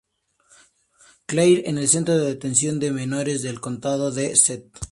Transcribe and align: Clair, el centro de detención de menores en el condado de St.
Clair, 1.27 1.61
el 1.67 1.87
centro 1.87 2.17
de 2.17 2.25
detención 2.29 2.79
de 2.79 2.89
menores 2.89 3.43
en 3.43 3.51
el 3.51 3.61
condado 3.61 4.09
de 4.11 4.31
St. 4.31 4.71